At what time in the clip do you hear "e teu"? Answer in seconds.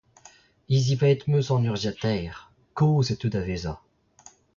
3.13-3.31